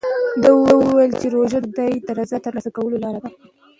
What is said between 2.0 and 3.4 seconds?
د رضا ترلاسه کولو لاره ده.